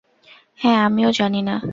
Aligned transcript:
হ্যাঁ, 0.59 0.79
আমিও 0.85 1.11
জানি 1.11 1.41
না। 1.41 1.55